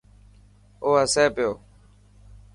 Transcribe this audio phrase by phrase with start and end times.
[0.83, 1.51] او هسي پيو.